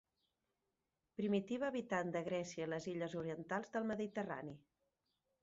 [1.19, 4.59] Primitiva habitant de Grècia i les illes orientals del Mediterrani.